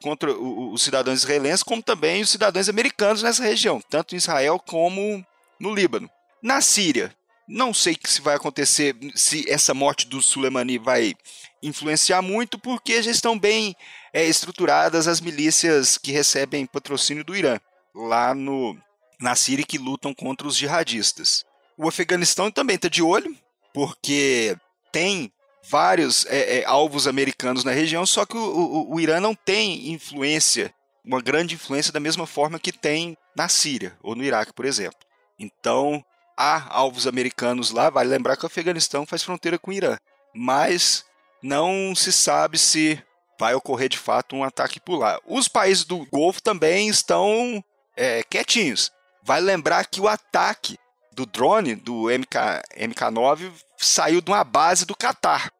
[0.00, 5.24] contra os cidadãos israelenses, como também os cidadãos americanos nessa região, tanto em Israel como
[5.58, 6.10] no Líbano.
[6.42, 7.14] Na Síria,
[7.48, 11.14] não sei se vai acontecer, se essa morte do Soleimani vai
[11.62, 13.74] influenciar muito, porque já estão bem
[14.12, 17.58] é, estruturadas as milícias que recebem patrocínio do Irã,
[17.94, 18.76] lá no,
[19.20, 21.44] na Síria, que lutam contra os jihadistas.
[21.76, 23.36] O Afeganistão também está de olho,
[23.72, 24.56] porque
[24.90, 25.30] tem
[25.68, 29.90] vários é, é, alvos americanos na região, só que o, o, o Irã não tem
[29.90, 30.72] influência,
[31.04, 34.98] uma grande influência da mesma forma que tem na Síria ou no Iraque, por exemplo.
[35.38, 36.04] Então,
[36.36, 37.90] há alvos americanos lá.
[37.90, 39.96] Vale lembrar que o Afeganistão faz fronteira com o Irã.
[40.34, 41.04] Mas
[41.42, 43.02] não se sabe se
[43.38, 45.18] vai ocorrer de fato um ataque por lá.
[45.26, 47.62] Os países do Golfo também estão
[47.96, 48.90] é, quietinhos.
[49.22, 50.78] Vai lembrar que o ataque
[51.12, 55.50] do drone, do MK, MK9, saiu de uma base do Catar,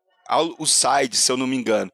[0.59, 1.91] o SAID, se eu não me engano.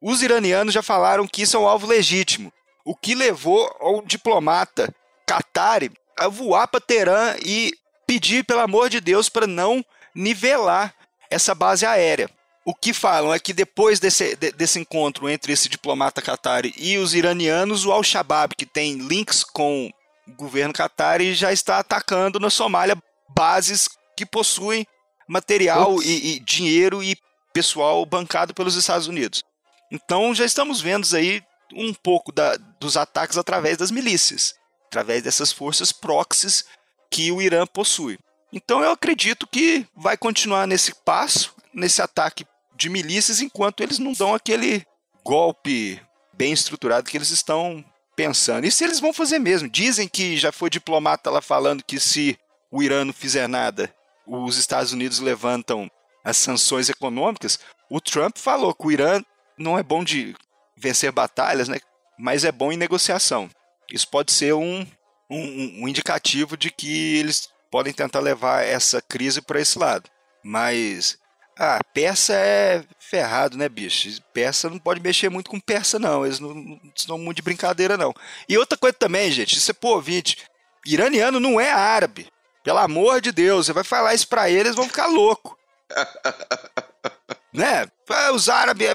[0.00, 2.52] Os iranianos já falaram que isso é um alvo legítimo,
[2.84, 4.94] o que levou ao diplomata
[5.26, 7.72] Qatari a voar para Teherã e
[8.06, 10.94] pedir, pelo amor de Deus, para não nivelar
[11.30, 12.30] essa base aérea.
[12.64, 17.14] O que falam é que depois desse, desse encontro entre esse diplomata Qatari e os
[17.14, 19.90] iranianos, o Al-Shabaab, que tem links com
[20.26, 22.96] o governo Qatari, já está atacando na Somália
[23.28, 24.86] bases que possuem
[25.26, 27.16] material e, e, dinheiro e
[27.58, 29.42] pessoal bancado pelos Estados Unidos.
[29.90, 31.42] Então já estamos vendo aí
[31.74, 34.54] um pouco da, dos ataques através das milícias,
[34.86, 36.64] através dessas forças proxies
[37.10, 38.16] que o Irã possui.
[38.52, 44.12] Então eu acredito que vai continuar nesse passo, nesse ataque de milícias, enquanto eles não
[44.12, 44.86] dão aquele
[45.24, 46.00] golpe
[46.32, 48.66] bem estruturado que eles estão pensando.
[48.66, 49.68] E se eles vão fazer mesmo?
[49.68, 52.38] Dizem que já foi diplomata lá falando que se
[52.70, 53.92] o Irã não fizer nada,
[54.24, 55.90] os Estados Unidos levantam
[56.28, 57.58] as sanções econômicas.
[57.90, 59.22] O Trump falou que o Irã
[59.56, 60.36] não é bom de
[60.76, 61.78] vencer batalhas, né?
[62.18, 63.48] mas é bom em negociação.
[63.90, 64.86] Isso pode ser um,
[65.30, 70.10] um, um indicativo de que eles podem tentar levar essa crise para esse lado.
[70.44, 71.18] Mas
[71.58, 74.20] ah, persa é ferrado, né, bicho?
[74.34, 76.26] Persa não pode mexer muito com persa, não.
[76.26, 78.12] Eles não, não são muito de brincadeira, não.
[78.48, 80.36] E outra coisa também, gente, isso é por ouvinte.
[80.84, 82.28] Iraniano não é árabe.
[82.62, 85.57] Pelo amor de Deus, você vai falar isso pra eles, vão ficar louco.
[87.52, 87.86] Né?
[88.32, 88.94] Os árabes, é,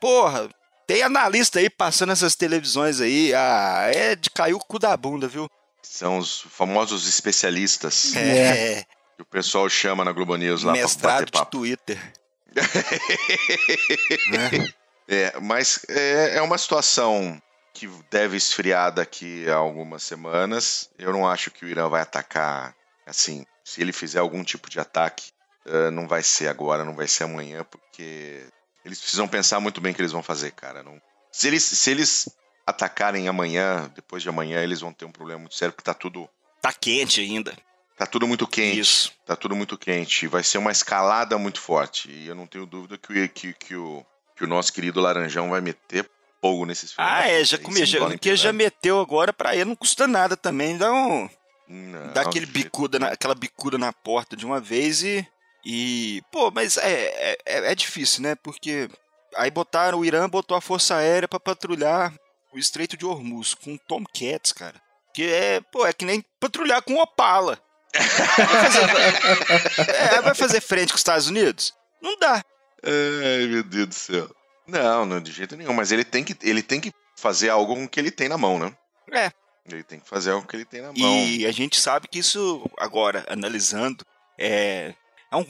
[0.00, 0.48] porra,
[0.86, 3.34] tem analista aí passando essas televisões aí.
[3.34, 5.48] Ah, é de cair o cu da bunda, viu?
[5.82, 8.14] São os famosos especialistas.
[8.16, 8.84] É.
[9.16, 11.44] Que o pessoal chama na Globo News lá Mestrado pra bater papo.
[11.44, 12.12] de Twitter.
[14.30, 14.72] né?
[15.08, 17.40] É, mas é, é uma situação
[17.74, 20.90] que deve esfriar daqui a algumas semanas.
[20.98, 22.74] Eu não acho que o Irã vai atacar
[23.06, 23.44] assim.
[23.64, 25.31] Se ele fizer algum tipo de ataque,
[25.66, 28.44] uh, não vai ser agora, não vai ser amanhã, porque
[28.84, 30.82] eles precisam pensar muito bem o que eles vão fazer, cara.
[30.82, 31.00] Não...
[31.30, 32.28] Se, eles, se eles
[32.66, 36.28] atacarem amanhã, depois de amanhã, eles vão ter um problema muito sério, porque tá tudo.
[36.60, 37.56] Tá quente ainda.
[37.96, 38.80] Tá tudo muito quente.
[38.80, 39.12] Isso.
[39.24, 40.26] Tá tudo muito quente.
[40.26, 42.10] Vai ser uma escalada muito forte.
[42.10, 44.04] E eu não tenho dúvida que, que, que, o,
[44.36, 46.08] que o nosso querido Laranjão vai meter
[46.40, 47.12] fogo nesses filmes.
[47.12, 48.08] Ah, é, já começou.
[48.08, 50.76] Porque já meteu agora pra ele, não custa nada também.
[50.76, 51.28] Dá um.
[51.68, 55.26] Não, dá aquele bicuda na, aquela bicuda na porta de uma vez e.
[55.64, 56.22] E.
[56.32, 58.34] Pô, mas é, é, é, é difícil, né?
[58.34, 58.88] Porque
[59.36, 62.12] aí botaram, o Irã botou a Força Aérea para patrulhar
[62.52, 64.80] o Estreito de Hormuz com Tomcats, cara.
[65.14, 67.58] Que é, pô, é que nem patrulhar com Opala.
[67.94, 68.80] Vai fazer,
[70.16, 71.74] é, vai fazer frente com os Estados Unidos?
[72.00, 72.42] Não dá.
[72.84, 74.34] Ai, meu Deus do céu.
[74.66, 75.74] Não, não, de jeito nenhum.
[75.74, 78.38] Mas ele tem que, ele tem que fazer algo com o que ele tem na
[78.38, 78.74] mão, né?
[79.12, 79.30] É.
[79.70, 81.26] Ele tem que fazer algo que ele tem na mão.
[81.26, 84.04] E a gente sabe que isso, agora, analisando,
[84.38, 84.94] é,
[85.32, 85.44] é um,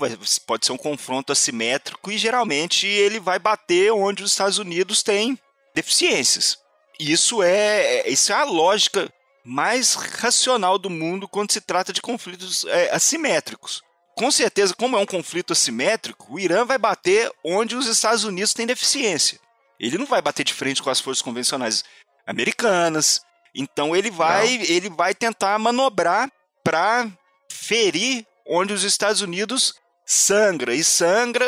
[0.47, 5.37] pode ser um confronto assimétrico e geralmente ele vai bater onde os Estados Unidos têm
[5.75, 6.57] deficiências.
[7.01, 9.13] Isso é, isso é a lógica
[9.45, 13.83] mais racional do mundo quando se trata de conflitos é, assimétricos.
[14.15, 18.55] Com certeza, como é um conflito assimétrico, o Irã vai bater onde os Estados Unidos
[18.55, 19.41] têm deficiência.
[19.81, 21.83] Ele não vai bater de frente com as forças convencionais
[22.25, 23.21] americanas.
[23.53, 26.31] Então ele vai, ele vai tentar manobrar
[26.63, 27.11] para
[27.51, 29.75] ferir onde os Estados Unidos
[30.05, 31.47] sangra e sangra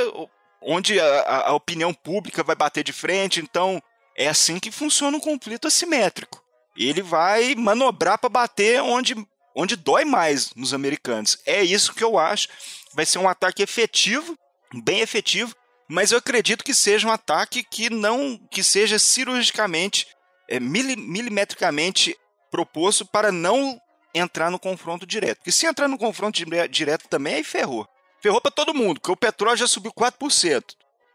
[0.64, 3.40] onde a, a opinião pública vai bater de frente.
[3.40, 3.82] Então
[4.16, 6.42] é assim que funciona um conflito assimétrico.
[6.76, 9.14] Ele vai manobrar para bater onde,
[9.54, 11.38] onde dói mais nos americanos.
[11.46, 12.48] É isso que eu acho.
[12.92, 14.36] Vai ser um ataque efetivo,
[14.82, 15.54] bem efetivo,
[15.88, 20.08] mas eu acredito que seja um ataque que não que seja cirurgicamente,
[20.48, 22.16] é, milimetricamente
[22.50, 23.80] proposto para não
[24.14, 25.38] entrar no confronto direto.
[25.38, 27.86] Porque se entrar no confronto direto também, aí ferrou.
[28.22, 30.62] Ferrou para todo mundo, porque o petróleo já subiu 4%.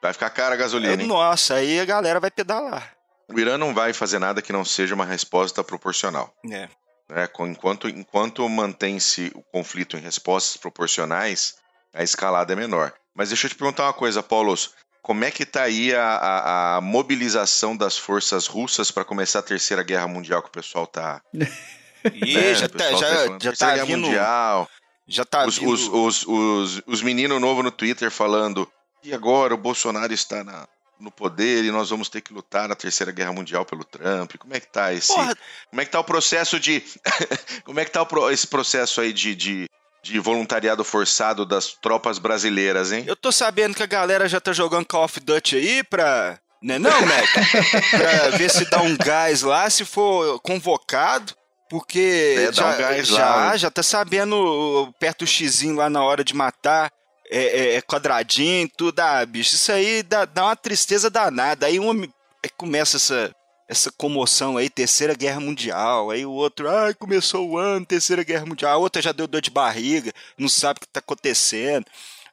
[0.02, 2.94] Vai ficar cara a gasolina, é, Nossa, aí a galera vai pedalar.
[3.28, 6.34] O Irã não vai fazer nada que não seja uma resposta proporcional.
[6.50, 6.70] É.
[7.12, 11.56] É, enquanto, enquanto mantém-se o conflito em respostas proporcionais,
[11.94, 12.94] a escalada é menor.
[13.16, 14.76] Mas deixa eu te perguntar uma coisa, Paulos.
[15.02, 19.44] Como é que está aí a, a, a, mobilização das forças russas para começar a
[19.44, 21.22] terceira guerra mundial que o pessoal tá?
[22.14, 24.70] Ih, é, já, tá, já, tá já tá vindo, mundial.
[25.08, 25.72] Já tá os, vindo...
[25.72, 28.70] os, os, os, os meninos novos no Twitter falando
[29.04, 30.68] e agora o Bolsonaro está na,
[31.00, 34.34] no poder e nós vamos ter que lutar na Terceira Guerra Mundial pelo Trump.
[34.38, 35.08] Como é que tá esse.
[35.08, 35.36] Porra.
[35.70, 36.84] Como é que tá o processo de.
[37.64, 39.70] como é que tá o, esse processo aí de, de,
[40.04, 43.06] de voluntariado forçado das tropas brasileiras, hein?
[43.08, 46.38] Eu tô sabendo que a galera já tá jogando Call of Duty aí pra.
[46.62, 47.30] Né não, Mac?
[47.90, 51.34] pra ver se dá um gás lá, se for convocado.
[51.70, 53.58] Porque É, já, um já, lá.
[53.58, 56.92] já tá sabendo perto do xizinho lá na hora de matar.
[57.32, 61.68] É, é- é quadradinho, tudo, ah, bicho, isso aí dá, dá uma tristeza danada.
[61.68, 63.32] Aí um aí começa essa,
[63.68, 66.10] essa comoção aí, terceira guerra mundial.
[66.10, 68.74] Aí o outro, ai, começou o ano, terceira guerra mundial.
[68.74, 71.86] A outra já deu dor de barriga, não sabe o que tá acontecendo.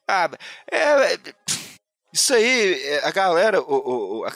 [0.08, 0.30] Ah,
[0.72, 0.78] é,
[1.12, 1.18] é,
[2.10, 4.32] isso aí, é, a galera, o- o- o- a,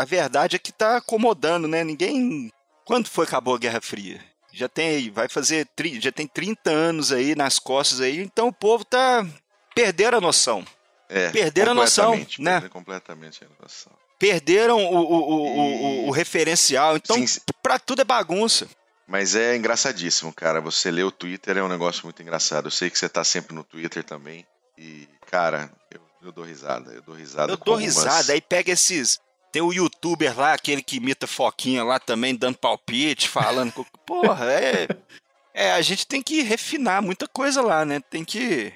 [0.00, 1.82] a verdade é que tá acomodando, né?
[1.82, 2.50] Ninguém.
[2.84, 4.20] Quando foi que acabou a Guerra Fria?
[4.56, 5.68] Já tem vai fazer,
[6.00, 9.26] já tem 30 anos aí nas costas aí, então o povo tá.
[9.74, 10.64] Perderam a noção.
[11.08, 12.52] É, Perderam a noção, né?
[12.52, 13.92] perderam completamente a noção.
[14.18, 15.46] Perderam o, o, o,
[16.04, 16.96] o- o- referencial.
[16.96, 17.16] Então,
[17.62, 18.68] pra tudo é bagunça.
[19.06, 20.60] Mas é engraçadíssimo, cara.
[20.60, 22.68] Você lê o Twitter é um negócio muito engraçado.
[22.68, 24.46] Eu sei que você tá sempre no Twitter também.
[24.78, 26.92] E, cara, eu, eu dou risada.
[26.92, 27.52] Eu dou risada.
[27.52, 29.18] Eu dou algumas- risada, aí pega esses.
[29.54, 33.72] Tem o youtuber lá, aquele que imita Foquinha lá também, dando palpite, falando.
[34.04, 34.88] Porra, é.
[35.54, 38.00] É, a gente tem que refinar muita coisa lá, né?
[38.10, 38.72] Tem que.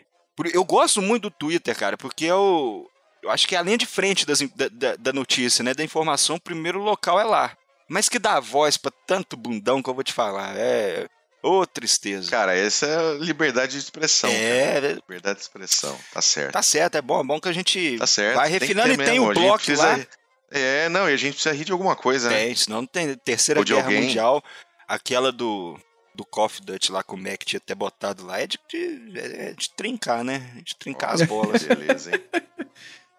[0.54, 2.88] Eu gosto muito do Twitter, cara, porque eu.
[3.20, 4.38] Eu acho que é a linha de frente das
[4.70, 5.74] da, da- notícia, né?
[5.74, 7.56] Da informação, o primeiro local é lá.
[7.88, 10.54] Mas que dá voz pra tanto bundão que eu vou te falar.
[10.56, 11.08] É.
[11.42, 12.30] Ô, tristeza.
[12.30, 14.30] Cara, essa é liberdade de expressão.
[14.30, 14.42] cara.
[14.44, 15.98] é, Liberdade de expressão.
[16.12, 16.52] Tá certo.
[16.52, 18.36] tá certo, é bom, é bom que a gente Tá certo.
[18.36, 20.06] vai tem refinando ter e tem gente bloco precisa- lá.
[20.50, 22.36] É, não, e a gente precisa rir de alguma coisa, né?
[22.46, 24.02] Tem, senão não tem terceira Ou de guerra alguém.
[24.04, 24.42] mundial.
[24.86, 25.78] Aquela do,
[26.14, 29.18] do Call of Duty lá que o Mac tinha até botado lá é de, de,
[29.18, 30.38] é de trincar, né?
[30.64, 31.62] De trincar as bolas.
[31.62, 32.22] Beleza, hein?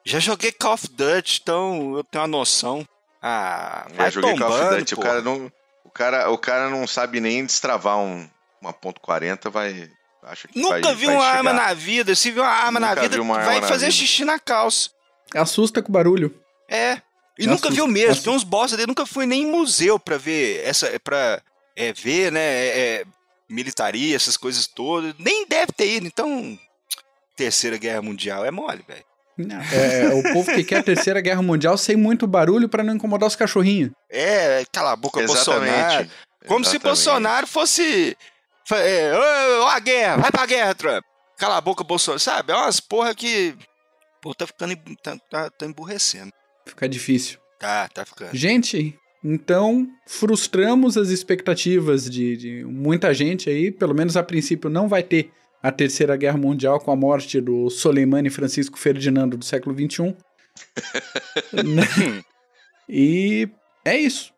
[0.04, 2.84] Já joguei Call of Duty, então eu tenho uma noção.
[3.22, 4.94] Ah, vai Eu joguei Call of tombando, Duty.
[4.96, 5.52] O cara, não,
[5.84, 8.28] o, cara, o cara não sabe nem destravar um,
[8.62, 9.92] uma ponto .40, vai...
[10.24, 11.66] Acha que Nunca vai, vi vai uma arma chegar.
[11.68, 12.16] na vida.
[12.16, 13.98] Se viu uma arma na Nunca vida, vi uma arma vai na fazer vida.
[13.98, 14.90] xixi na calça.
[15.34, 16.36] Assusta com o barulho.
[16.68, 17.02] É.
[17.40, 18.12] E Assusta, nunca viu mesmo.
[18.12, 18.30] assusta.
[18.30, 21.00] Tem uns bosta dele, nunca fui nem em museu pra ver essa.
[21.00, 21.42] pra
[21.74, 22.42] é, ver, né?
[22.42, 23.06] É, é,
[23.50, 25.16] militaria, essas coisas todas.
[25.18, 26.06] Nem deve ter ido.
[26.06, 26.60] Então,
[27.38, 29.06] Terceira Guerra Mundial é mole, velho.
[29.38, 32.94] Não, é o povo que quer a terceira guerra mundial sem muito barulho pra não
[32.94, 33.92] incomodar os cachorrinhos.
[34.12, 35.66] É, cala a boca, Bolsonaro.
[35.66, 36.12] Exatamente.
[36.46, 36.84] Como se Exatamente.
[36.84, 38.18] Bolsonaro fosse.
[38.70, 41.06] É, ô, ô, a guerra, vai pra guerra, Trump.
[41.38, 42.20] Cala a boca, Bolsonaro.
[42.20, 42.52] Sabe?
[42.52, 43.56] É umas porra que.
[44.22, 44.76] Pô, tá ficando.
[45.02, 46.34] Tá, tá, tá emburrecendo.
[46.70, 47.40] Fica difícil.
[47.60, 48.36] Tá, tá ficando.
[48.36, 53.72] Gente, então frustramos as expectativas de, de muita gente aí.
[53.72, 57.70] Pelo menos a princípio não vai ter a Terceira Guerra Mundial com a morte do
[57.70, 60.16] Soleimani Francisco Ferdinando do século XXI.
[62.92, 63.48] E
[63.86, 64.34] é isso.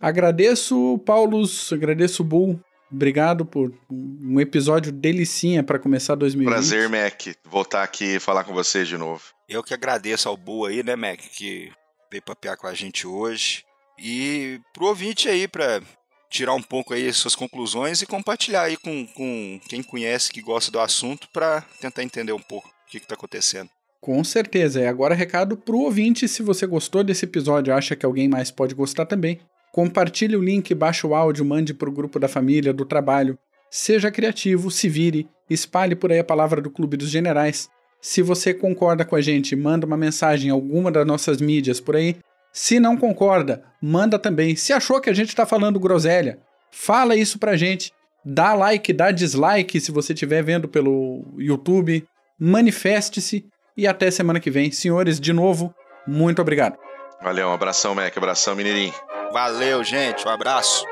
[0.00, 2.58] Agradeço, Paulus, agradeço, Bull.
[2.92, 6.52] Obrigado por um episódio delicinha para começar 2020.
[6.52, 9.22] Prazer, Mac, voltar aqui e falar com você de novo.
[9.48, 11.72] Eu que agradeço ao Boa aí, né, Mac, que
[12.10, 13.64] veio papear com a gente hoje.
[13.98, 15.80] E pro ouvinte aí, pra
[16.28, 20.70] tirar um pouco aí suas conclusões e compartilhar aí com, com quem conhece, que gosta
[20.70, 23.70] do assunto, pra tentar entender um pouco o que, que tá acontecendo.
[24.02, 24.80] Com certeza.
[24.80, 28.74] E agora recado pro ouvinte, se você gostou desse episódio, acha que alguém mais pode
[28.74, 29.40] gostar também,
[29.72, 33.38] compartilhe o link, baixe o áudio, mande pro grupo da família, do trabalho.
[33.70, 37.70] Seja criativo, se vire, espalhe por aí a palavra do Clube dos Generais.
[38.00, 41.96] Se você concorda com a gente, manda uma mensagem em alguma das nossas mídias por
[41.96, 42.16] aí.
[42.52, 44.54] Se não concorda, manda também.
[44.54, 46.38] Se achou que a gente tá falando groselha,
[46.70, 47.92] fala isso pra gente.
[48.24, 52.04] Dá like, dá dislike se você estiver vendo pelo YouTube.
[52.38, 54.70] Manifeste-se e até semana que vem.
[54.70, 55.74] Senhores, de novo,
[56.06, 56.76] muito obrigado.
[57.22, 58.92] Valeu, um abração, Mac, abração, menininho.
[59.32, 60.28] Valeu, gente.
[60.28, 60.84] Um abraço.